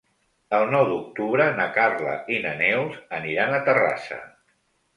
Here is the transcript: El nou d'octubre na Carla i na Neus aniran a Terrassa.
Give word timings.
El 0.59 0.63
nou 0.75 0.85
d'octubre 0.91 1.45
na 1.59 1.67
Carla 1.77 2.15
i 2.37 2.41
na 2.47 2.55
Neus 2.63 2.99
aniran 3.21 3.57
a 3.57 3.63
Terrassa. 3.71 4.21